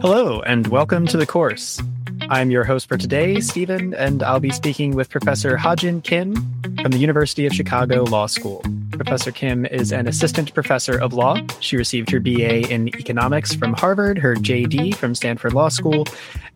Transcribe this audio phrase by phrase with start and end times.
[0.00, 1.82] Hello, and welcome to the course.
[2.30, 6.36] I'm your host for today, Stephen, and I'll be speaking with Professor Hajin Kim
[6.80, 8.62] from the University of Chicago Law School.
[8.92, 11.36] Professor Kim is an assistant professor of law.
[11.58, 16.06] She received her BA in economics from Harvard, her JD from Stanford Law School,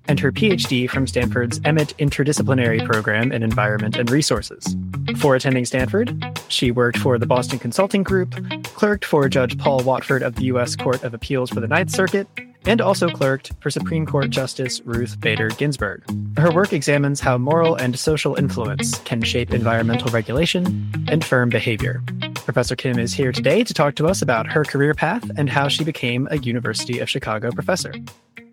[0.07, 4.73] and her PhD from Stanford's Emmett Interdisciplinary Program in Environment and Resources.
[5.05, 10.23] Before attending Stanford, she worked for the Boston Consulting Group, clerked for Judge Paul Watford
[10.23, 10.77] of the U.S.
[10.77, 12.29] Court of Appeals for the Ninth Circuit,
[12.67, 16.03] and also clerked for Supreme Court Justice Ruth Bader Ginsburg.
[16.39, 22.03] Her work examines how moral and social influence can shape environmental regulation and firm behavior.
[22.35, 25.69] Professor Kim is here today to talk to us about her career path and how
[25.69, 27.93] she became a University of Chicago professor.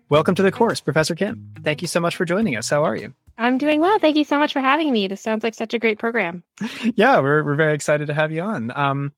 [0.08, 1.52] Welcome to the course, Professor Kim.
[1.62, 2.68] Thank you so much for joining us.
[2.68, 3.14] How are you?
[3.38, 3.98] I'm doing well.
[3.98, 5.08] Thank you so much for having me.
[5.08, 6.42] This sounds like such a great program.
[6.94, 8.70] yeah, we're, we're very excited to have you on.
[8.76, 9.12] Um,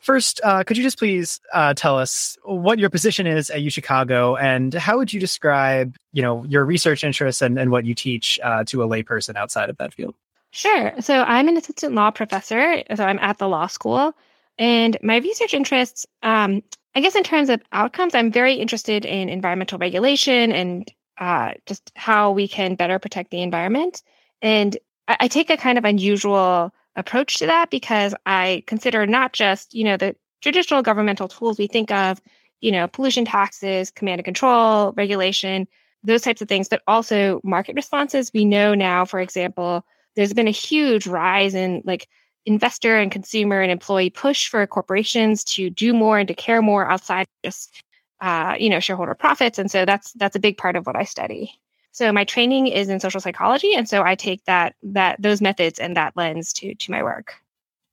[0.00, 4.40] First, uh, could you just please uh, tell us what your position is at UChicago
[4.40, 8.40] and how would you describe, you know, your research interests and, and what you teach
[8.42, 10.14] uh, to a layperson outside of that field?
[10.50, 10.92] Sure.
[11.00, 12.82] So I'm an assistant law professor.
[12.94, 14.12] So I'm at the law school.
[14.58, 16.62] And my research interests, um,
[16.94, 21.90] I guess, in terms of outcomes, I'm very interested in environmental regulation and uh, just
[21.94, 24.02] how we can better protect the environment.
[24.42, 24.76] And
[25.08, 29.74] I, I take a kind of unusual approach to that because I consider not just,
[29.74, 32.20] you know, the traditional governmental tools we think of,
[32.60, 35.66] you know, pollution taxes, command and control, regulation,
[36.04, 38.30] those types of things, but also market responses.
[38.34, 39.84] We know now, for example,
[40.16, 42.08] there's been a huge rise in like
[42.44, 46.90] investor and consumer and employee push for corporations to do more and to care more
[46.90, 47.82] outside just
[48.20, 51.04] uh, you know shareholder profits and so that's that's a big part of what i
[51.04, 51.52] study
[51.92, 55.78] so my training is in social psychology, and so I take that that those methods
[55.78, 57.34] and that lens to to my work.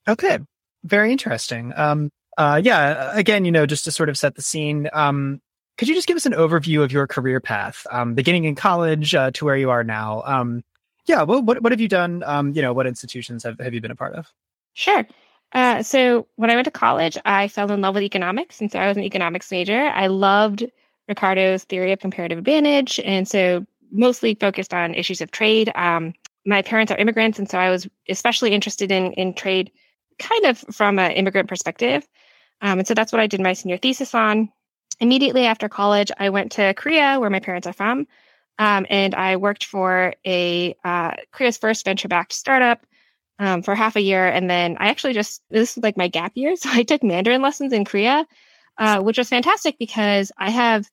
[0.08, 0.40] Okay,
[0.84, 1.74] very interesting.
[1.76, 5.42] Um, uh, yeah, again, you know, just to sort of set the scene, um,
[5.78, 9.14] could you just give us an overview of your career path, um, beginning in college
[9.14, 10.24] uh, to where you are now?
[10.26, 10.64] Um,
[11.06, 12.24] yeah, well, what what have you done?
[12.26, 14.32] Um, you know, what institutions have have you been a part of?
[14.74, 15.06] Sure.
[15.52, 18.80] Uh, so when I went to college, I fell in love with economics, and so
[18.80, 19.82] I was an economics major.
[19.82, 20.66] I loved
[21.08, 25.72] Ricardo's theory of comparative advantage, and so mostly focused on issues of trade.
[25.76, 26.14] Um,
[26.46, 29.72] my parents are immigrants, and so I was especially interested in in trade,
[30.20, 32.08] kind of from an immigrant perspective.
[32.62, 34.50] Um, and so that's what I did my senior thesis on.
[35.00, 38.06] Immediately after college, I went to Korea, where my parents are from,
[38.58, 42.86] um, and I worked for a uh, Korea's first venture-backed startup
[43.40, 44.28] um, for half a year.
[44.28, 47.42] And then I actually just this is like my gap year, so I took Mandarin
[47.42, 48.26] lessons in Korea,
[48.78, 50.90] uh, which was fantastic because I have,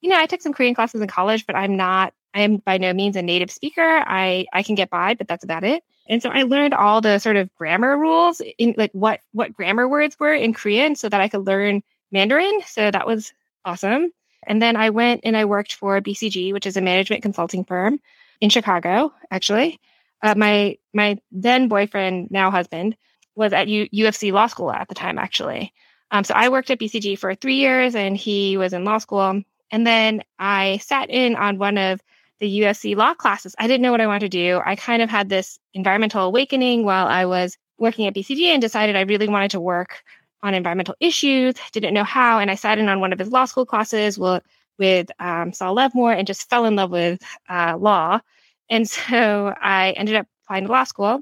[0.00, 2.78] you know, I took some Korean classes in college, but I'm not I am by
[2.78, 3.82] no means a native speaker.
[3.82, 5.82] I I can get by, but that's about it.
[6.08, 9.88] And so I learned all the sort of grammar rules in like what what grammar
[9.88, 12.60] words were in Korean so that I could learn Mandarin.
[12.66, 13.32] So that was
[13.64, 14.10] awesome.
[14.46, 18.00] And then I went and I worked for BCG, which is a management consulting firm
[18.40, 19.80] in Chicago, actually.
[20.22, 22.96] Uh, my my then boyfriend, now husband,
[23.34, 25.72] was at U- UFC law school at the time, actually.
[26.10, 29.42] Um, so I worked at BCG for three years, and he was in law school.
[29.70, 32.00] And then I sat in on one of
[32.40, 33.54] the U of C law classes.
[33.58, 34.60] I didn't know what I wanted to do.
[34.64, 38.96] I kind of had this environmental awakening while I was working at BCG and decided
[38.96, 40.02] I really wanted to work
[40.42, 42.38] on environmental issues, didn't know how.
[42.38, 44.42] And I sat in on one of his law school classes with,
[44.78, 48.20] with um, Saul Levmore and just fell in love with uh, law.
[48.70, 51.20] And so I ended up applying to law school.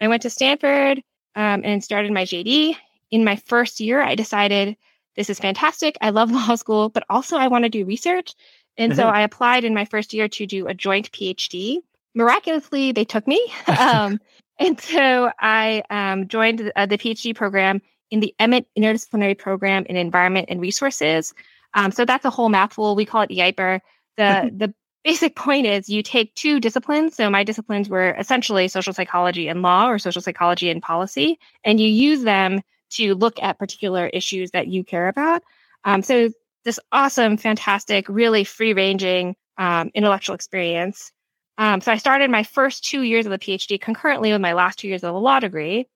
[0.00, 0.98] I went to Stanford
[1.34, 2.76] um, and started my JD.
[3.10, 4.76] In my first year, I decided
[5.16, 5.96] this is fantastic.
[6.00, 8.34] I love law school, but also I want to do research.
[8.76, 9.00] And mm-hmm.
[9.00, 11.78] so I applied in my first year to do a joint PhD.
[12.14, 13.40] Miraculously, they took me.
[13.66, 14.20] Um,
[14.58, 19.96] and so I um, joined uh, the PhD program in the Emmett Interdisciplinary Program in
[19.96, 21.34] Environment and Resources.
[21.74, 22.94] Um, so that's a whole mouthful.
[22.94, 23.80] We call it EIPER.
[24.16, 24.58] The, mm-hmm.
[24.58, 27.16] the basic point is you take two disciplines.
[27.16, 31.80] So my disciplines were essentially social psychology and law or social psychology and policy, and
[31.80, 35.42] you use them to look at particular issues that you care about.
[35.84, 36.30] Um, so
[36.64, 41.12] this awesome, fantastic, really free ranging um, intellectual experience.
[41.58, 44.78] Um, so I started my first two years of the PhD concurrently with my last
[44.78, 45.86] two years of the law degree.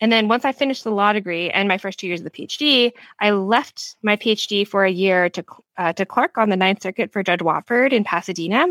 [0.00, 2.30] And then once I finished the law degree and my first two years of the
[2.30, 5.44] PhD, I left my PhD for a year to
[5.76, 8.66] uh, to clerk on the Ninth Circuit for Judge Watford in Pasadena.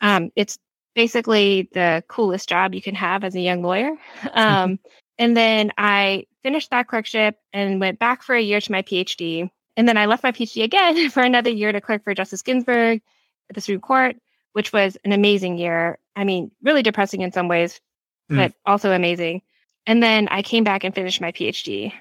[0.00, 0.58] Um, it's
[0.94, 3.96] basically the coolest job you can have as a young lawyer.
[4.32, 4.78] Um,
[5.18, 9.50] and then I finished that clerkship and went back for a year to my PhD.
[9.76, 13.02] And then I left my PhD again for another year to clerk for Justice Ginsburg
[13.48, 14.16] at the Supreme Court,
[14.52, 15.98] which was an amazing year.
[16.14, 17.80] I mean, really depressing in some ways,
[18.30, 18.36] mm.
[18.36, 19.42] but also amazing.
[19.86, 21.92] And then I came back and finished my PhD.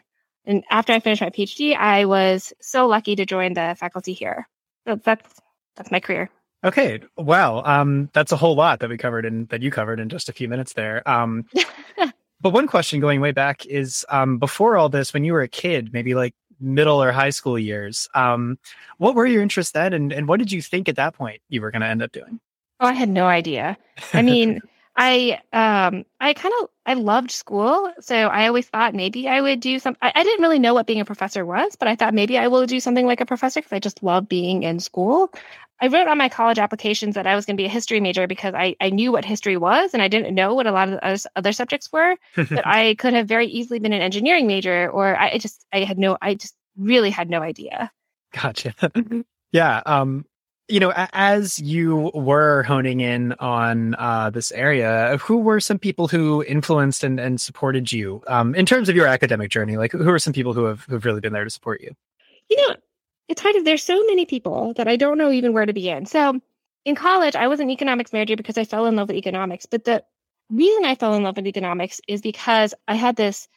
[0.46, 4.48] And after I finished my PhD, I was so lucky to join the faculty here.
[4.88, 5.42] So that's
[5.76, 6.30] that's my career.
[6.64, 7.00] Okay.
[7.18, 7.62] Wow.
[7.64, 10.34] Um, that's a whole lot that we covered and that you covered in just a
[10.34, 11.08] few minutes there.
[11.08, 11.46] Um,
[12.42, 15.48] but one question going way back is um, before all this, when you were a
[15.48, 18.58] kid, maybe like middle or high school years, um,
[18.98, 19.94] what were your interests then?
[19.94, 22.12] And, and what did you think at that point you were going to end up
[22.12, 22.40] doing?
[22.80, 23.78] Oh, I had no idea.
[24.14, 24.62] I mean,
[24.98, 29.60] I um I kind of I loved school, so I always thought maybe I would
[29.60, 29.98] do some.
[30.02, 32.48] I, I, didn't really know what being a professor was, but I thought maybe I
[32.48, 35.34] will do something like a professor because I just love being in school.
[35.82, 38.28] I wrote on my college applications that I was going to be a history major
[38.28, 41.02] because I, I knew what history was and I didn't know what a lot of
[41.02, 42.16] the other subjects were.
[42.36, 45.98] but I could have very easily been an engineering major, or I just I had
[45.98, 47.92] no I just really had no idea.
[48.34, 48.74] Gotcha.
[48.82, 49.22] Mm-hmm.
[49.52, 49.82] yeah.
[49.86, 50.26] Um,
[50.68, 56.08] you know, as you were honing in on uh, this area, who were some people
[56.08, 59.78] who influenced and, and supported you um, in terms of your academic journey?
[59.78, 61.92] Like, who are some people who have who've really been there to support you?
[62.50, 62.76] You know,
[63.28, 63.56] it's hard.
[63.64, 66.06] There's so many people that I don't know even where to begin.
[66.06, 66.40] So,
[66.86, 69.66] in college, I was an economics major because I fell in love with economics.
[69.66, 70.04] But the
[70.50, 73.48] reason I fell in love with economics is because I had this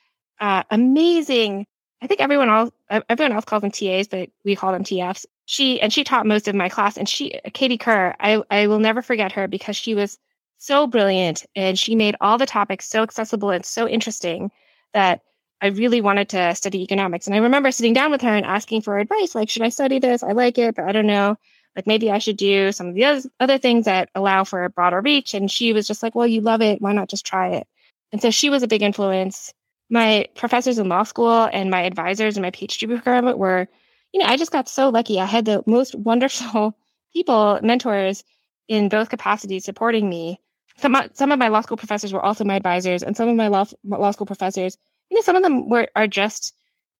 [0.40, 1.66] uh, amazing.
[2.00, 2.70] I think everyone else
[3.08, 6.46] everyone else calls them TAs, but we call them TFs she and she taught most
[6.46, 9.94] of my class and she katie kerr i i will never forget her because she
[9.94, 10.18] was
[10.58, 14.50] so brilliant and she made all the topics so accessible and so interesting
[14.92, 15.22] that
[15.60, 18.82] i really wanted to study economics and i remember sitting down with her and asking
[18.82, 20.22] for advice like should i study this?
[20.22, 21.36] I like it but i don't know.
[21.76, 25.00] Like maybe i should do some of the other, things that allow for a broader
[25.00, 25.34] reach.
[25.34, 26.80] And she was just like well you love it.
[26.80, 27.66] Why not just try it?
[28.12, 29.52] And so she was a big influence.
[29.90, 33.68] My professors in law school and my advisors in my phd program were
[34.12, 35.20] you know, I just got so lucky.
[35.20, 36.76] I had the most wonderful
[37.12, 38.24] people, mentors
[38.68, 40.40] in both capacities supporting me.
[40.76, 43.48] Some, some of my law school professors were also my advisors, and some of my
[43.48, 44.78] law, law school professors,
[45.10, 46.54] you know, some of them were are just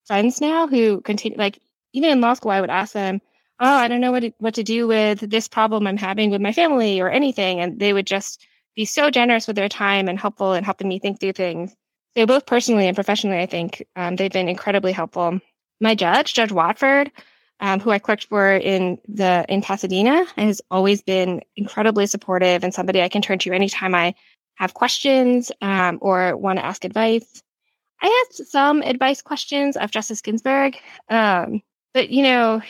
[0.06, 1.38] friends now who continue.
[1.38, 1.58] Like
[1.92, 3.20] even in law school, I would ask them,
[3.60, 6.40] "Oh, I don't know what to, what to do with this problem I'm having with
[6.40, 8.44] my family or anything," and they would just
[8.76, 11.74] be so generous with their time and helpful in helping me think through things.
[12.16, 15.40] So both personally and professionally, I think um, they've been incredibly helpful
[15.80, 17.10] my judge, Judge Watford,
[17.60, 22.74] um, who I clerked for in the in Pasadena, has always been incredibly supportive and
[22.74, 24.14] somebody I can turn to anytime I
[24.56, 27.42] have questions um, or want to ask advice.
[28.00, 30.76] I asked some advice questions of Justice Ginsburg,
[31.08, 31.62] um,
[31.94, 32.62] but you know,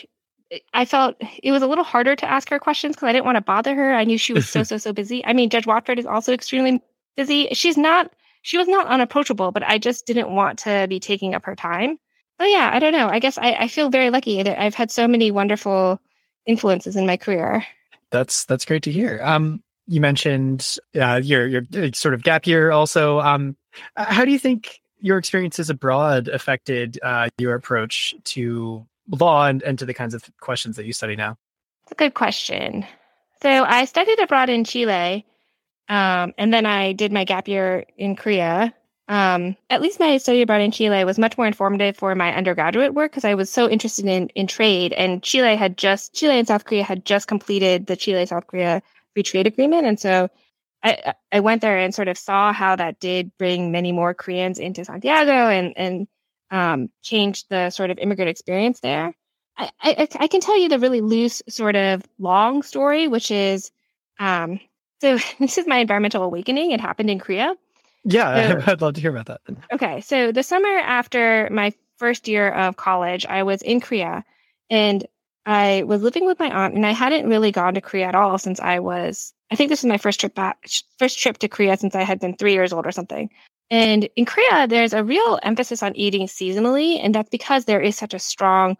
[0.72, 3.36] I felt it was a little harder to ask her questions because I didn't want
[3.36, 3.94] to bother her.
[3.94, 5.24] I knew she was so so so busy.
[5.24, 6.80] I mean, Judge Watford is also extremely
[7.16, 7.48] busy.
[7.52, 8.10] She's not
[8.42, 11.98] she was not unapproachable, but I just didn't want to be taking up her time.
[12.40, 13.08] Oh yeah, I don't know.
[13.08, 16.00] I guess I, I feel very lucky that I've had so many wonderful
[16.46, 17.66] influences in my career.
[18.10, 19.20] That's that's great to hear.
[19.22, 22.70] Um, you mentioned uh, your your sort of gap year.
[22.70, 23.56] Also, um,
[23.96, 29.78] how do you think your experiences abroad affected uh, your approach to law and, and
[29.78, 31.36] to the kinds of questions that you study now?
[31.84, 32.86] It's a good question.
[33.42, 35.24] So I studied abroad in Chile,
[35.88, 38.74] um, and then I did my gap year in Korea.
[39.06, 42.92] Um, at least my study abroad in Chile was much more informative for my undergraduate
[42.92, 44.92] work because I was so interested in in trade.
[44.92, 48.82] And Chile had just Chile and South Korea had just completed the Chile South Korea
[49.14, 50.28] free trade agreement, and so
[50.82, 54.58] I I went there and sort of saw how that did bring many more Koreans
[54.58, 56.08] into Santiago and and
[56.50, 59.14] um, changed the sort of immigrant experience there.
[59.56, 63.70] I, I, I can tell you the really loose sort of long story, which is
[64.18, 64.60] um,
[65.00, 66.70] so this is my environmental awakening.
[66.70, 67.54] It happened in Korea.
[68.04, 69.40] Yeah, so, I'd love to hear about that.
[69.72, 70.00] Okay.
[70.00, 74.24] So the summer after my first year of college, I was in Korea
[74.70, 75.04] and
[75.44, 78.38] I was living with my aunt and I hadn't really gone to Korea at all
[78.38, 81.76] since I was, I think this is my first trip back, first trip to Korea
[81.76, 83.30] since I had been three years old or something.
[83.70, 86.98] And in Korea, there's a real emphasis on eating seasonally.
[87.02, 88.76] And that's because there is such a strong,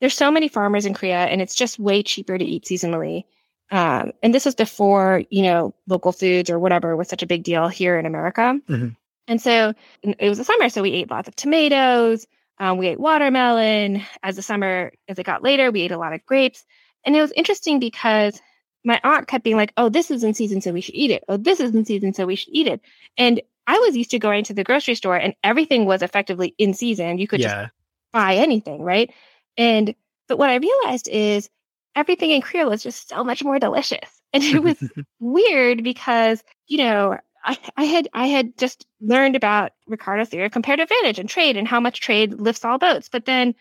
[0.00, 3.24] there's so many farmers in Korea and it's just way cheaper to eat seasonally.
[3.70, 7.42] Um, and this was before, you know, local foods or whatever was such a big
[7.42, 8.60] deal here in America.
[8.68, 8.88] Mm-hmm.
[9.28, 12.26] And so it was the summer, so we ate lots of tomatoes.
[12.58, 14.02] Um, we ate watermelon.
[14.22, 16.64] As the summer, as it got later, we ate a lot of grapes.
[17.06, 18.40] And it was interesting because
[18.84, 21.24] my aunt kept being like, "Oh, this is in season, so we should eat it.
[21.28, 22.80] Oh, this is in season, so we should eat it."
[23.16, 26.74] And I was used to going to the grocery store, and everything was effectively in
[26.74, 27.18] season.
[27.18, 27.62] You could yeah.
[27.62, 27.72] just
[28.12, 29.10] buy anything, right?
[29.56, 29.94] And
[30.28, 31.48] but what I realized is
[31.94, 33.98] everything in Korea was just so much more delicious.
[34.34, 34.82] And it was
[35.20, 40.52] weird because, you know, I, I, had I had just learned about Ricardo's theory of
[40.52, 43.10] comparative advantage and trade and how much trade lifts all boats.
[43.10, 43.54] But then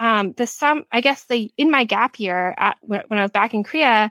[0.00, 3.54] um, the some I guess the in my gap year at, when I was back
[3.54, 4.10] in Korea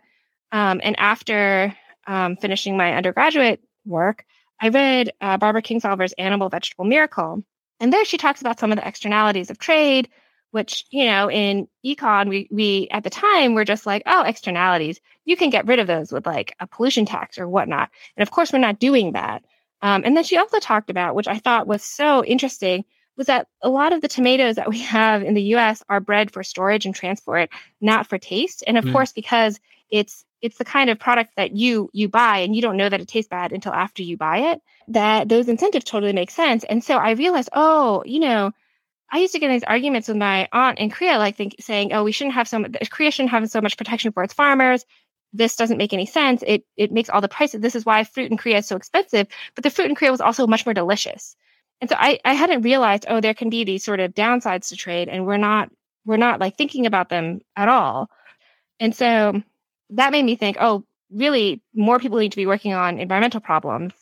[0.52, 1.76] um, and after
[2.08, 4.26] um, finishing my undergraduate work,
[4.62, 7.44] I read uh, Barbara Kingsolver's Animal Vegetable Miracle,
[7.80, 10.10] and there she talks about some of the externalities of trade,
[10.52, 15.02] which, you know, in econ, we, we at the time were just like, oh, externalities.
[15.26, 17.90] You can get rid of those with like a pollution tax or whatnot.
[18.16, 19.44] And of course, we're not doing that.
[19.82, 22.86] Um, and then she also talked about, which I thought was so interesting,
[23.18, 26.32] was that a lot of the tomatoes that we have in the US are bred
[26.32, 27.50] for storage and transport,
[27.82, 28.64] not for taste.
[28.66, 28.94] And of mm.
[28.94, 32.78] course, because it's it's the kind of product that you you buy and you don't
[32.78, 36.30] know that it tastes bad until after you buy it, that those incentives totally make
[36.32, 36.64] sense.
[36.66, 38.52] And so I realized, oh, you know,
[39.12, 42.04] I used to get these arguments with my aunt in Korea, like think, saying, "Oh,
[42.04, 42.90] we shouldn't have so much.
[42.90, 44.86] Korea shouldn't have so much protection for its farmers.
[45.34, 46.44] This doesn't make any sense.
[46.46, 47.62] It it makes all the prices.
[47.62, 49.28] This is why fruit in Korea is so expensive.
[49.56, 51.36] But the fruit in Korea was also much more delicious.
[51.82, 54.76] And so I, I hadn't realized, oh, there can be these sort of downsides to
[54.76, 55.70] trade, and we're not
[56.06, 58.10] we're not like thinking about them at all.
[58.80, 59.42] And so
[59.92, 63.94] that made me think, oh, really, more people need to be working on environmental problems.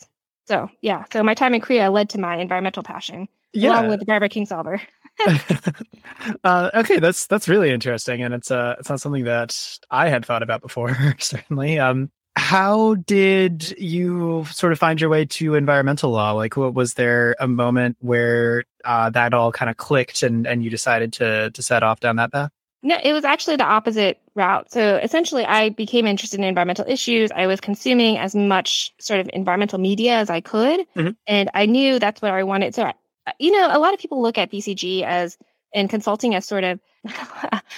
[0.45, 3.71] So yeah, so my time in Korea led to my environmental passion, yeah.
[3.71, 4.81] along with the Barbara Kingsolver.
[6.43, 10.25] uh, okay, that's that's really interesting, and it's uh it's not something that I had
[10.25, 10.97] thought about before.
[11.19, 16.31] certainly, um, how did you sort of find your way to environmental law?
[16.31, 20.63] Like, what was there a moment where uh, that all kind of clicked and, and
[20.63, 22.51] you decided to to set off down that path?
[22.85, 24.69] No, it was actually the opposite route.
[24.69, 27.31] So essentially, I became interested in environmental issues.
[27.31, 31.11] I was consuming as much sort of environmental media as I could, mm-hmm.
[31.25, 32.75] and I knew that's what I wanted.
[32.75, 32.91] So,
[33.39, 35.37] you know, a lot of people look at BCG as
[35.73, 36.79] and consulting as sort of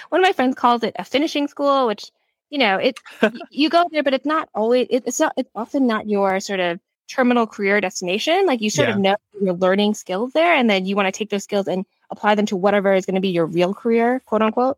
[0.10, 2.12] one of my friends calls it a finishing school, which
[2.50, 3.00] you know, it
[3.52, 6.80] you go there, but it's not always it's not it's often not your sort of
[7.08, 8.46] terminal career destination.
[8.48, 8.96] Like you sort yeah.
[8.96, 11.86] of know you're learning skills there, and then you want to take those skills and
[12.10, 14.78] apply them to whatever is going to be your real career, quote unquote.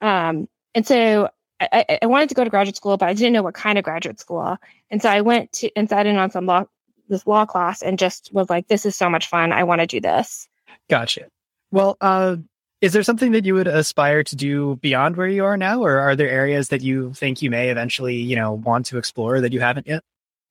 [0.00, 3.42] Um, and so I, I, wanted to go to graduate school, but I didn't know
[3.42, 4.56] what kind of graduate school.
[4.90, 6.64] And so I went to and sat in on some law
[7.08, 9.52] this law class and just was like, this is so much fun.
[9.52, 10.48] I want to do this.
[10.88, 11.26] Gotcha.
[11.70, 12.36] Well, uh,
[12.80, 15.98] is there something that you would aspire to do beyond where you are now, or
[15.98, 19.52] are there areas that you think you may eventually, you know, want to explore that
[19.52, 20.02] you haven't yet?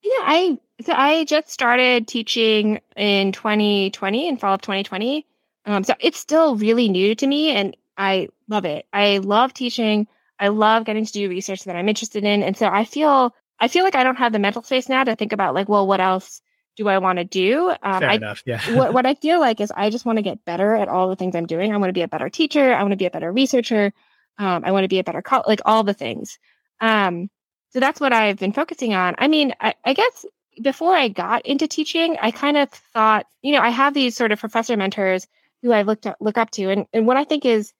[0.02, 5.24] Yeah, I so I just started teaching in 2020 in fall of 2020.
[5.66, 8.86] Um, so it's still really new to me, and I love it.
[8.92, 10.06] I love teaching.
[10.38, 13.68] I love getting to do research that I'm interested in, and so I feel I
[13.68, 16.00] feel like I don't have the mental space now to think about like, well, what
[16.00, 16.40] else
[16.76, 17.70] do I want to do?
[17.82, 18.42] Um, Fair I, enough.
[18.44, 18.76] Yeah.
[18.76, 21.16] what, what I feel like is I just want to get better at all the
[21.16, 21.72] things I'm doing.
[21.72, 22.74] I want to be a better teacher.
[22.74, 23.92] I want to be a better researcher.
[24.38, 26.38] Um, I want to be a better, co- like all the things.
[26.80, 27.30] Um,
[27.70, 29.14] so that's what I've been focusing on.
[29.18, 30.24] I mean, I, I guess
[30.62, 34.32] before I got into teaching, I kind of thought, you know, I have these sort
[34.32, 35.26] of professor mentors
[35.62, 37.72] who I looked at, look up to, and and what I think is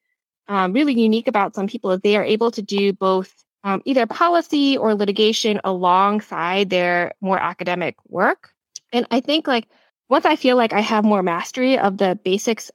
[0.48, 4.06] um, really unique about some people is they are able to do both um, either
[4.06, 8.52] policy or litigation alongside their more academic work.
[8.92, 9.68] And I think like
[10.08, 12.70] once I feel like I have more mastery of the basics,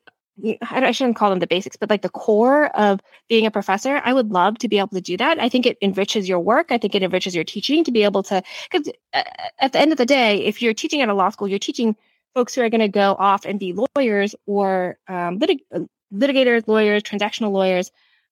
[0.62, 4.14] I shouldn't call them the basics, but like the core of being a professor, I
[4.14, 5.38] would love to be able to do that.
[5.40, 6.72] I think it enriches your work.
[6.72, 9.24] I think it enriches your teaching to be able to, because uh,
[9.60, 11.96] at the end of the day, if you're teaching at a law school, you're teaching
[12.34, 15.66] folks who are going to go off and be lawyers or um, litig-
[16.14, 17.92] litigators, lawyers, transactional lawyers,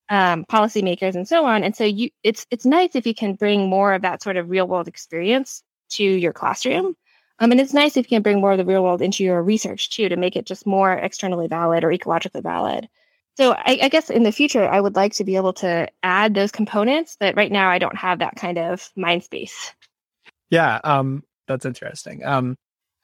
[0.10, 1.64] um, policymakers, and so on.
[1.64, 4.50] And so you, it's it's nice if you can bring more of that sort of
[4.50, 6.96] real world experience to your classroom.
[7.40, 9.44] Um, and it's nice if you can bring more of the real world into your
[9.44, 12.90] research too to make it just more externally valid or ecologically valid.
[13.36, 16.34] So I, I, guess in the future, I would like to be able to add
[16.34, 19.72] those components but right now I don't have that kind of mind space.
[20.50, 22.26] Yeah, um, that's interesting.
[22.26, 22.56] Um,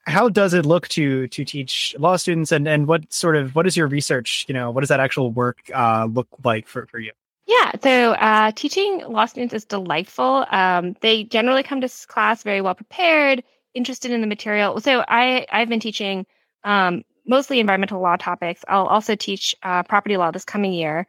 [0.06, 3.66] how does it look to to teach law students, and and what sort of what
[3.66, 4.44] is your research?
[4.48, 7.12] You know, what does that actual work uh, look like for for you?
[7.46, 10.46] Yeah, so uh, teaching law students is delightful.
[10.50, 13.42] Um, they generally come to class very well prepared
[13.74, 14.80] interested in the material.
[14.80, 16.26] So I I've been teaching
[16.62, 18.64] um, mostly environmental law topics.
[18.68, 21.06] I'll also teach uh, property law this coming year.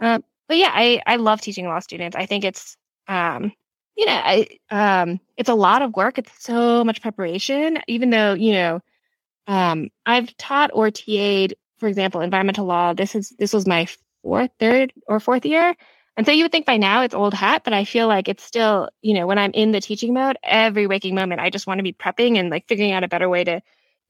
[0.00, 2.16] Uh, but yeah, I I love teaching law students.
[2.16, 2.76] I think it's
[3.08, 3.52] um,
[3.96, 6.18] you know I um, it's a lot of work.
[6.18, 7.78] It's so much preparation.
[7.86, 8.80] Even though you know
[9.46, 12.92] um, I've taught or TA'd, for example, environmental law.
[12.92, 13.86] This is this was my
[14.22, 15.74] fourth, third, or fourth year.
[16.16, 18.42] And so you would think by now it's old hat, but I feel like it's
[18.42, 21.78] still, you know, when I'm in the teaching mode, every waking moment, I just want
[21.78, 23.60] to be prepping and like figuring out a better way to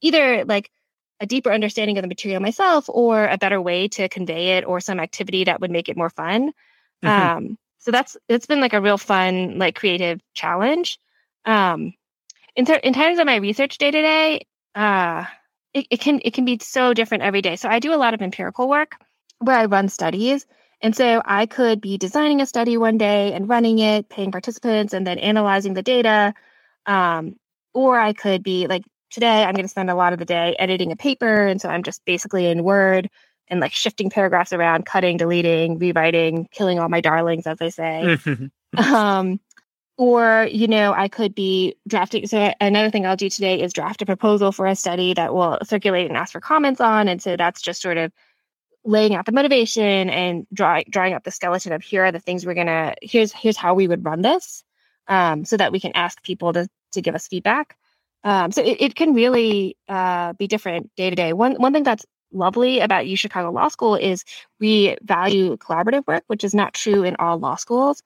[0.01, 0.71] either like
[1.19, 4.79] a deeper understanding of the material myself or a better way to convey it or
[4.79, 6.53] some activity that would make it more fun.
[7.03, 7.37] Mm-hmm.
[7.37, 10.99] Um, so that's, it's been like a real fun, like creative challenge.
[11.45, 11.93] Um,
[12.53, 15.23] in, ter- in terms of my research day to day, uh,
[15.73, 17.55] it, it can, it can be so different every day.
[17.55, 18.95] So I do a lot of empirical work
[19.39, 20.45] where I run studies
[20.81, 24.93] and so I could be designing a study one day and running it, paying participants,
[24.93, 26.33] and then analyzing the data.
[26.85, 27.37] Um,
[27.73, 30.57] or I could be like, today I'm going to spend a lot of the day
[30.59, 31.47] editing a paper.
[31.47, 33.09] And so I'm just basically in Word
[33.49, 38.17] and like shifting paragraphs around, cutting, deleting, rewriting, killing all my darlings, as I say.
[38.77, 39.39] um,
[39.97, 42.27] or, you know, I could be drafting.
[42.27, 45.57] So another thing I'll do today is draft a proposal for a study that will
[45.63, 47.07] circulate and ask for comments on.
[47.07, 48.11] And so that's just sort of
[48.85, 52.45] laying out the motivation and drawing drawing up the skeleton of here are the things
[52.45, 54.63] we're gonna here's here's how we would run this
[55.07, 57.75] um, so that we can ask people to to give us feedback.
[58.23, 61.33] Um, so it, it can really uh, be different day to day.
[61.33, 64.23] One one thing that's lovely about U Chicago Law School is
[64.59, 68.01] we value collaborative work, which is not true in all law schools.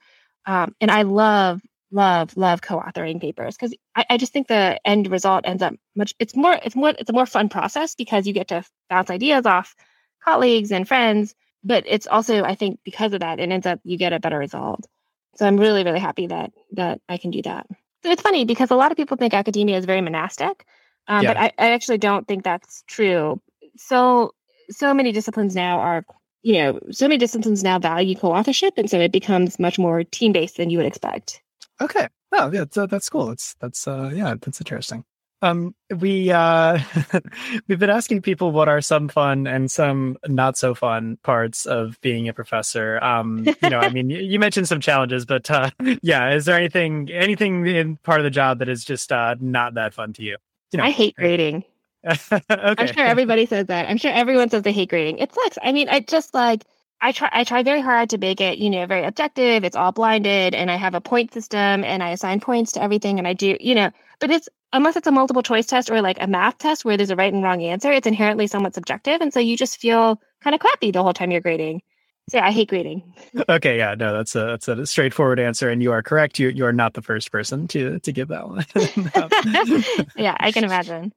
[0.46, 1.62] Um, and I love
[1.92, 6.16] love love co-authoring papers because I, I, just think the end result ends up much
[6.20, 9.46] it's more it's more it's a more fun process because you get to bounce ideas
[9.46, 9.76] off
[10.24, 13.98] colleagues and friends but it's also i think because of that it ends up you
[13.98, 14.88] get a better result
[15.36, 17.68] so i'm really really happy that that i can do that
[18.04, 20.66] so it's funny because a lot of people think academia is very monastic
[21.08, 21.34] um, yeah.
[21.34, 23.42] but I, I actually don't think that's true
[23.78, 24.32] so
[24.70, 26.04] so many disciplines now are
[26.44, 30.58] you know so many disciplines now value co-authorship and so it becomes much more team-based
[30.58, 31.42] than you would expect
[31.82, 32.08] Okay.
[32.32, 33.28] Oh, yeah, that's, that's cool.
[33.28, 35.04] That's that's uh yeah, that's interesting.
[35.42, 36.80] Um we uh
[37.68, 42.00] we've been asking people what are some fun and some not so fun parts of
[42.02, 43.04] being a professor.
[43.04, 46.56] Um you know, I mean you, you mentioned some challenges, but uh yeah, is there
[46.58, 50.24] anything anything in part of the job that is just uh not that fun to
[50.24, 50.38] you?
[50.72, 50.84] You know.
[50.84, 51.66] I hate grading.
[52.32, 52.44] okay.
[52.50, 53.90] I'm sure everybody says that.
[53.90, 55.20] I'm sure everyone says they hate grading.
[55.20, 55.58] It sucks.
[55.62, 56.66] I mean, I just like
[57.02, 59.64] I try I try very hard to make it, you know, very objective.
[59.64, 63.20] It's all blinded and I have a point system and I assign points to everything
[63.20, 66.18] and I do, you know, but it's unless it's a multiple choice test or like
[66.22, 69.22] a math test where there's a right and wrong answer, it's inherently somewhat subjective.
[69.22, 71.82] And so you just feel kind of crappy the whole time you're grading.
[72.30, 73.14] So yeah, I hate grading.
[73.50, 76.38] Okay, yeah, no, that's a that's a straightforward answer, and you are correct.
[76.38, 78.66] You you are not the first person to to give that one.
[80.16, 81.12] yeah, I can imagine.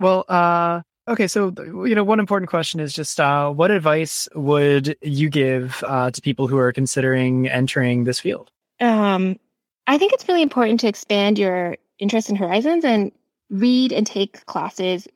[0.00, 1.54] Well, uh, Okay, so
[1.86, 6.20] you know, one important question is just uh, what advice would you give uh, to
[6.20, 8.50] people who are considering entering this field?
[8.78, 9.38] Um,
[9.86, 13.10] I think it's really important to expand your interest and horizons and
[13.48, 15.08] read and take classes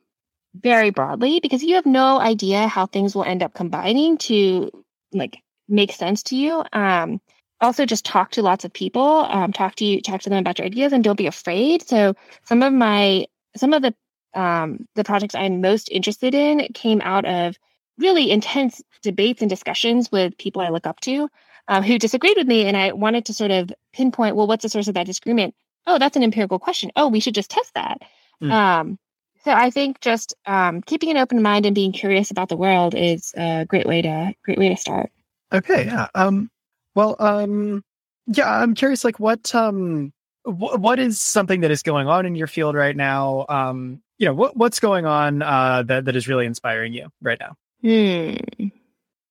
[0.55, 4.71] very broadly because you have no idea how things will end up combining to
[5.11, 6.63] like make sense to you.
[6.73, 7.21] Um,
[7.61, 9.27] also, just talk to lots of people.
[9.29, 11.87] Um, talk to you, talk to them about your ideas, and don't be afraid.
[11.87, 12.15] So,
[12.45, 13.93] some of my some of the
[14.33, 17.57] um, the projects I'm most interested in came out of
[17.97, 21.29] really intense debates and discussions with people I look up to
[21.67, 22.65] um, who disagreed with me.
[22.65, 25.55] And I wanted to sort of pinpoint, well, what's the source of that disagreement?
[25.85, 26.91] Oh, that's an empirical question.
[26.95, 28.01] Oh, we should just test that.
[28.41, 28.51] Mm.
[28.51, 28.99] Um,
[29.43, 32.95] so I think just um, keeping an open mind and being curious about the world
[32.95, 35.11] is a great way to great way to start.
[35.51, 35.85] Okay.
[35.85, 36.07] Yeah.
[36.15, 36.49] Um,
[36.95, 37.83] well, um,
[38.27, 42.35] yeah, I'm curious, like what, um, wh- what is something that is going on in
[42.35, 43.45] your field right now?
[43.49, 47.39] Um, you know what what's going on uh, that that is really inspiring you right
[47.39, 47.55] now.
[47.81, 48.67] Hmm.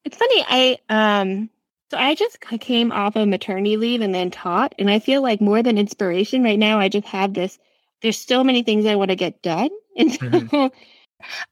[0.04, 0.44] It's funny.
[0.48, 1.50] I um.
[1.90, 5.42] So I just came off of maternity leave and then taught, and I feel like
[5.42, 7.58] more than inspiration right now, I just have this.
[8.00, 10.66] There's so many things I want to get done, and so, mm-hmm.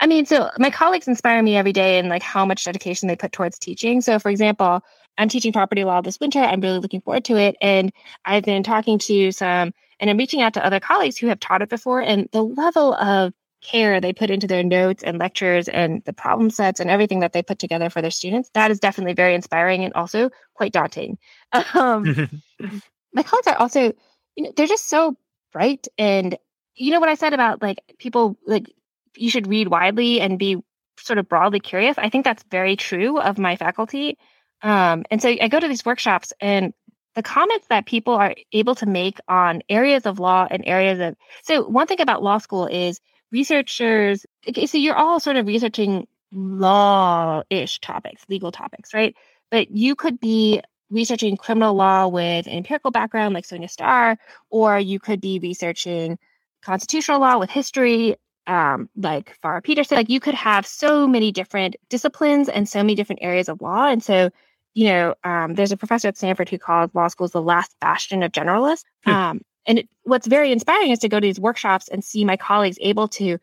[0.01, 3.17] I mean, so my colleagues inspire me every day and like how much dedication they
[3.17, 4.01] put towards teaching.
[4.01, 4.83] So, for example,
[5.21, 6.41] I'm teaching property law this winter.
[6.41, 7.93] I'm really looking forward to it, and
[8.25, 11.61] I've been talking to some and I'm reaching out to other colleagues who have taught
[11.61, 16.03] it before, and the level of care they put into their notes and lectures and
[16.05, 19.13] the problem sets and everything that they put together for their students, that is definitely
[19.13, 21.19] very inspiring and also quite daunting.
[21.75, 22.31] Um,
[23.13, 23.93] my colleagues are also,
[24.37, 25.17] you know, they're just so
[25.53, 25.89] bright.
[25.99, 26.39] And
[26.77, 28.73] you know what I said about like people, like
[29.17, 30.63] you should read widely and be
[30.97, 31.99] sort of broadly curious.
[31.99, 34.17] I think that's very true of my faculty.
[34.63, 36.73] Um, and so I go to these workshops and
[37.15, 41.17] the comments that people are able to make on areas of law and areas of
[41.43, 43.01] so one thing about law school is
[43.33, 49.17] researchers okay, so you're all sort of researching law-ish topics legal topics right
[49.51, 54.17] but you could be researching criminal law with an empirical background like sonja starr
[54.51, 56.19] or you could be researching
[56.63, 61.77] constitutional law with history um, like Farah Peterson, like you could have so many different
[61.89, 63.87] disciplines and so many different areas of law.
[63.87, 64.31] And so
[64.75, 68.23] you know, um, there's a professor at Stanford who calls law schools the last bastion
[68.23, 68.85] of generalists.
[69.05, 69.11] Hmm.
[69.11, 72.37] Um, and it, what's very inspiring is to go to these workshops and see my
[72.37, 73.39] colleagues able to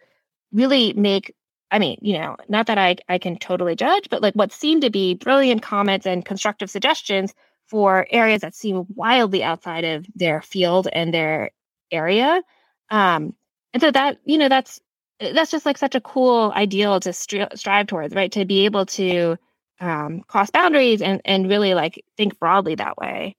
[0.52, 1.36] really make,
[1.72, 4.82] I mean, you know, not that I, I can totally judge, but like what seem
[4.82, 7.34] to be brilliant comments and constructive suggestions
[7.68, 11.52] for areas that seem wildly outside of their field and their
[11.92, 12.42] area.
[12.90, 13.36] Um,
[13.74, 14.80] and so that, you know, that's,
[15.20, 18.32] that's just like such a cool ideal to stri- strive towards, right?
[18.32, 19.38] To be able to
[19.80, 23.36] um, cross boundaries and and really like think broadly that way.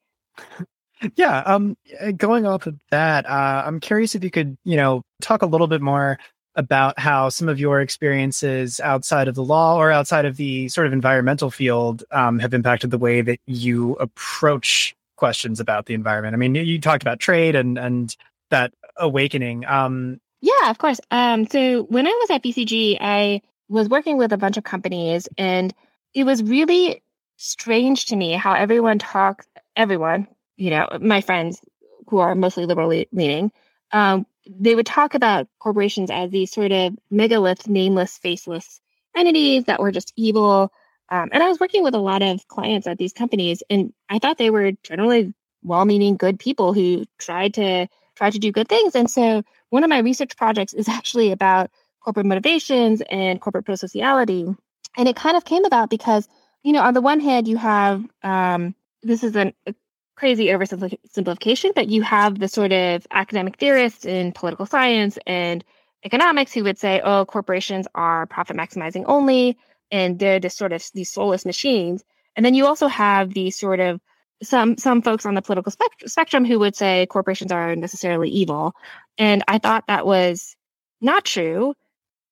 [1.15, 1.39] Yeah.
[1.47, 1.77] Um.
[2.01, 5.47] Eh, going off of that, uh, I'm curious if you could, you know, talk a
[5.47, 6.19] little bit more
[6.57, 10.89] about how some of your experiences outside of the law or outside of the sort
[10.89, 16.35] of environmental field um, have impacted the way that you approach questions about the environment.
[16.35, 18.17] I mean, you talked about trade and and
[18.51, 19.67] that awakening.
[19.67, 21.01] Um, yeah, of course.
[21.11, 25.29] Um, so when I was at BCG, I was working with a bunch of companies,
[25.39, 25.73] and
[26.15, 27.03] it was really
[27.37, 29.47] strange to me how everyone talks.
[29.77, 31.61] Everyone, you know, my friends
[32.09, 33.53] who are mostly liberal leaning,
[33.93, 38.81] um, they would talk about corporations as these sort of megalith, nameless, faceless
[39.17, 40.73] entities that were just evil.
[41.11, 44.19] Um, and I was working with a lot of clients at these companies, and I
[44.19, 48.95] thought they were generally well-meaning, good people who tried to try to do good things.
[48.95, 54.57] And so, one of my research projects is actually about corporate motivations and corporate prosociality,
[54.97, 56.29] and it kind of came about because
[56.63, 59.75] you know, on the one hand, you have um, this is an, a
[60.17, 65.65] crazy oversimplification, but you have the sort of academic theorists in political science and
[66.05, 69.57] economics who would say, oh, corporations are profit maximizing only,
[69.91, 72.05] and they're this sort of these soulless machines.
[72.37, 74.01] And then you also have the sort of
[74.43, 78.75] some some folks on the political spect- spectrum who would say corporations are necessarily evil.
[79.17, 80.57] And I thought that was
[81.01, 81.75] not true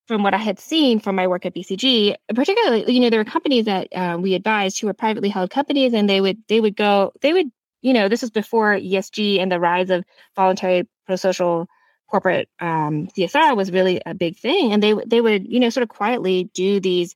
[0.07, 3.25] from what I had seen from my work at BCG, particularly, you know, there were
[3.25, 6.77] companies that um, we advised who were privately held companies, and they would they would
[6.77, 7.51] go they would
[7.83, 11.69] you know this was before ESG and the rise of voluntary pro-social
[12.09, 15.83] corporate um, CSR was really a big thing, and they they would you know sort
[15.83, 17.15] of quietly do these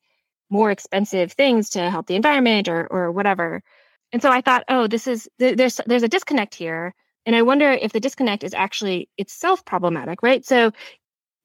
[0.51, 3.63] more expensive things to help the environment or or whatever.
[4.13, 6.95] And so I thought, oh, this is there's there's a disconnect here,
[7.27, 10.45] and I wonder if the disconnect is actually itself problematic, right?
[10.45, 10.73] So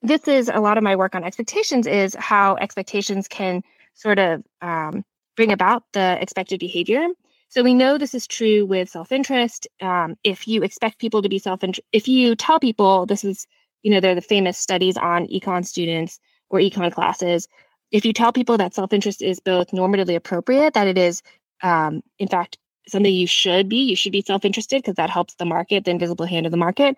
[0.08, 3.64] this is a lot of my work on expectations is how expectations can
[3.94, 5.04] sort of um,
[5.36, 7.08] bring about the expected behavior.
[7.50, 9.68] So we know this is true with self-interest.
[9.82, 13.48] Um, if you expect people to be self if you tell people this is
[13.86, 17.48] you know they're the famous studies on econ students or econ classes
[17.92, 21.22] if you tell people that self-interest is both normatively appropriate that it is
[21.62, 25.46] um, in fact something you should be you should be self-interested because that helps the
[25.46, 26.98] market the invisible hand of the market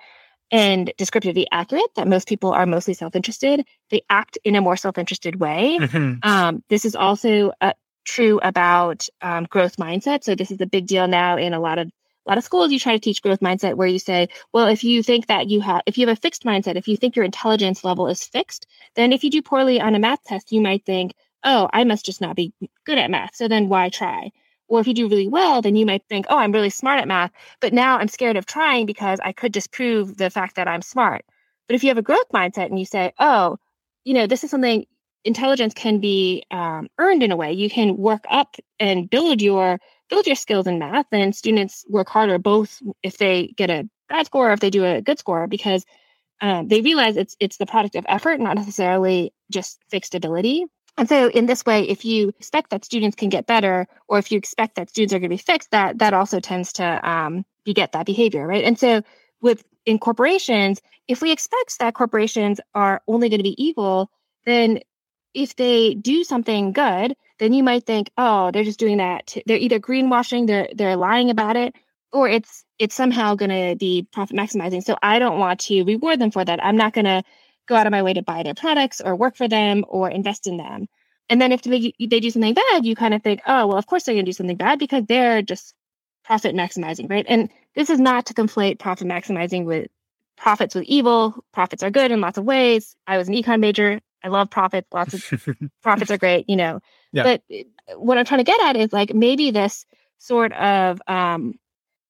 [0.52, 3.66] and descriptively accurate that most people are mostly self-interested.
[3.90, 5.78] They act in a more self-interested way.
[5.80, 6.28] Mm-hmm.
[6.28, 7.74] um, this is also uh,
[8.06, 10.24] true about um, growth mindset.
[10.24, 11.92] So this is a big deal now in a lot of
[12.26, 14.84] a lot of schools you try to teach growth mindset where you say well if
[14.84, 17.24] you think that you have if you have a fixed mindset if you think your
[17.24, 20.86] intelligence level is fixed then if you do poorly on a math test you might
[20.86, 21.14] think
[21.46, 22.54] oh i must just not be
[22.86, 24.30] good at math so then why try
[24.68, 27.08] or if you do really well, then you might think, oh, I'm really smart at
[27.08, 30.82] math, but now I'm scared of trying because I could disprove the fact that I'm
[30.82, 31.26] smart.
[31.68, 33.58] But if you have a growth mindset and you say, oh,
[34.04, 34.86] you know, this is something
[35.24, 37.52] intelligence can be um, earned in a way.
[37.52, 42.08] You can work up and build your build your skills in math, and students work
[42.08, 45.48] harder both if they get a bad score or if they do a good score
[45.48, 45.86] because
[46.40, 50.66] um, they realize it's it's the product of effort, not necessarily just fixed ability.
[50.98, 54.32] And so in this way, if you expect that students can get better, or if
[54.32, 57.46] you expect that students are going to be fixed, that that also tends to um,
[57.64, 58.64] beget that behavior, right?
[58.64, 59.04] And so
[59.42, 64.10] with in corporations, if we expect that corporations are only going to be evil,
[64.46, 64.80] then
[65.34, 69.38] if they do something good, then you might think, oh, they're just doing that.
[69.46, 71.76] They're either greenwashing, they're they're lying about it,
[72.12, 74.84] or it's it's somehow going to be profit maximizing.
[74.84, 76.64] So I don't want to reward them for that.
[76.64, 77.24] I'm not going to
[77.68, 80.48] go out of my way to buy their products or work for them or invest
[80.48, 80.88] in them.
[81.30, 83.86] And then if they, they do something bad, you kind of think, oh, well, of
[83.86, 85.74] course they're going to do something bad because they're just
[86.24, 87.26] profit maximizing, right?
[87.28, 89.88] And this is not to conflate profit maximizing with
[90.38, 91.44] profits with evil.
[91.54, 92.96] Profits are good in lots of ways.
[93.08, 94.00] I was an econ major.
[94.24, 94.88] I love profits.
[94.94, 95.48] Lots of
[95.84, 96.80] profits are great, you know.
[97.12, 97.24] Yeah.
[97.24, 99.86] But what I'm trying to get at is like maybe this
[100.18, 101.54] sort of um,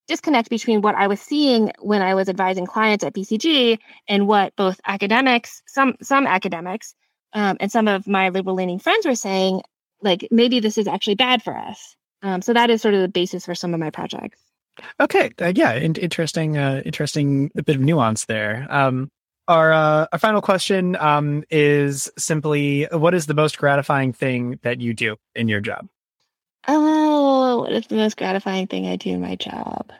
[0.07, 4.55] disconnect between what I was seeing when I was advising clients at BCG and what
[4.55, 6.95] both academics, some some academics,
[7.33, 9.61] um, and some of my liberal leaning friends were saying,
[10.01, 11.95] like maybe this is actually bad for us.
[12.23, 14.39] Um, so that is sort of the basis for some of my projects.
[14.99, 18.67] Okay, uh, yeah, in- interesting, uh, interesting a bit of nuance there.
[18.69, 19.09] Um,
[19.47, 24.81] our uh, our final question um, is simply, what is the most gratifying thing that
[24.81, 25.87] you do in your job?
[26.67, 29.91] Oh, what is the most gratifying thing I do in my job?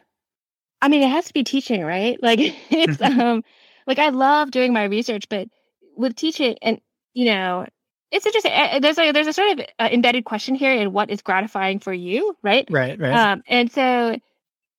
[0.82, 2.18] I mean, it has to be teaching, right?
[2.22, 3.44] Like it's um
[3.86, 5.48] like I love doing my research, but
[5.96, 6.80] with teaching and
[7.14, 7.66] you know,
[8.12, 8.52] it's interesting.
[8.52, 11.22] Eh, eh, there's a there's a sort of uh, embedded question here in what is
[11.22, 12.68] gratifying for you, right?
[12.70, 13.14] Right, right.
[13.14, 14.18] Um, and so,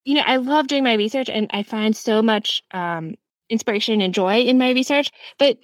[0.04, 3.14] you know, I love doing my research, and I find so much um,
[3.50, 5.10] inspiration and joy in my research.
[5.38, 5.58] But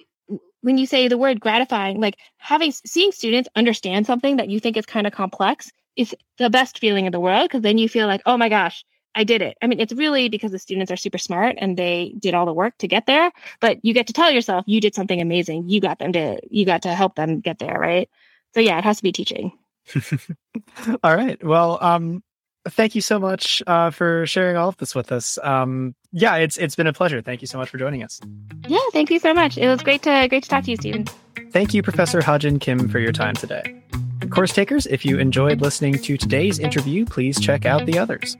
[0.61, 4.77] when you say the word gratifying, like having seeing students understand something that you think
[4.77, 8.07] is kind of complex is the best feeling in the world because then you feel
[8.07, 9.57] like, oh my gosh, I did it.
[9.61, 12.53] I mean, it's really because the students are super smart and they did all the
[12.53, 13.31] work to get there,
[13.61, 15.69] but you get to tell yourself you did something amazing.
[15.69, 18.09] You got them to, you got to help them get there, right?
[18.53, 19.53] So yeah, it has to be teaching.
[21.03, 21.41] all right.
[21.43, 22.23] Well, um,
[22.67, 25.37] thank you so much uh, for sharing all of this with us.
[25.43, 27.21] Um, yeah, it's it's been a pleasure.
[27.21, 28.19] Thank you so much for joining us.
[28.67, 29.57] Yeah, thank you so much.
[29.57, 31.05] It was great to great to talk to you, Stephen.
[31.51, 33.81] Thank you, Professor Hajin Kim, for your time today.
[34.29, 38.35] Course takers, if you enjoyed listening to today's interview, please check out the others.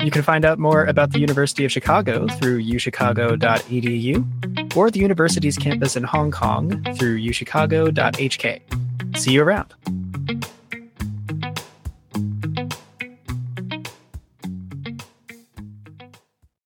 [0.00, 5.56] You can find out more about the University of Chicago through uchicago.edu or the university's
[5.56, 9.18] campus in Hong Kong through uchicago.hk.
[9.18, 9.74] See you around.